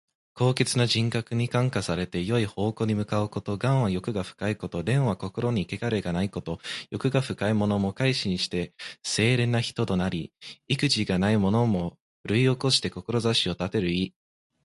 [0.33, 3.57] 高潔な人格に感化されて、よい方向に向かうこと。
[3.61, 4.81] 「頑」は欲が深いこと。
[4.81, 6.59] 「廉」は心にけがれがないこと。
[6.89, 10.33] 欲が深いものも改心して清廉な人となり、
[10.67, 14.15] 意気地がないものも奮起して志を立てる意。